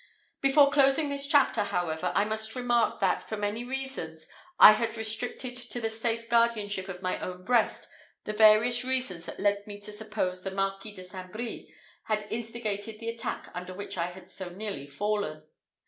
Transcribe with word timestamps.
Before 0.41 0.71
closing 0.71 1.09
this 1.09 1.27
chapter, 1.27 1.61
however, 1.63 2.11
I 2.15 2.25
must 2.25 2.55
remark 2.55 2.99
that, 3.01 3.23
for 3.29 3.37
many 3.37 3.63
reasons, 3.63 4.27
I 4.57 4.71
had 4.71 4.97
restricted 4.97 5.55
to 5.55 5.79
the 5.79 5.91
safe 5.91 6.27
guardianship 6.27 6.89
of 6.89 7.03
my 7.03 7.19
own 7.19 7.43
breast 7.43 7.87
the 8.23 8.33
various 8.33 8.83
reasons 8.83 9.27
that 9.27 9.39
led 9.39 9.67
me 9.67 9.79
to 9.81 9.91
suppose 9.91 10.41
the 10.41 10.49
Marquis 10.49 10.95
de 10.95 11.03
St. 11.03 11.31
Brie 11.31 11.71
had 12.05 12.23
instigated 12.31 12.99
the 12.99 13.09
attack 13.09 13.51
under 13.53 13.75
which 13.75 13.95
I 13.95 14.07
had 14.07 14.27
so 14.27 14.49
nearly 14.49 14.87
fallen. 14.87 15.43